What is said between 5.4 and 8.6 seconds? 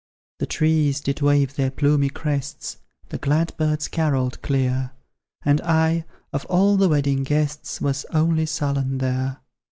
And I, of all the wedding guests, Was only